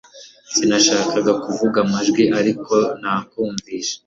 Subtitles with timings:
[0.55, 3.93] Sinashakaga kuvuga amajwi ariko nakumvise